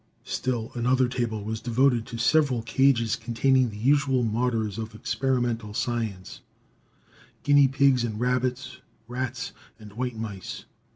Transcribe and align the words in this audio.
Still 0.25 0.71
another 0.73 1.07
table 1.07 1.43
was 1.43 1.61
devoted 1.61 2.07
to 2.07 2.17
several 2.17 2.63
cages, 2.63 3.15
containing 3.15 3.69
the 3.69 3.77
usual 3.77 4.23
martyrs 4.23 4.79
of 4.79 4.95
experimental 4.95 5.75
science: 5.75 6.41
guinea 7.43 7.67
pigs 7.67 8.03
and 8.03 8.19
rabbits, 8.19 8.79
rats 9.07 9.51
and 9.77 9.93
white 9.93 10.17
mice. 10.17 10.65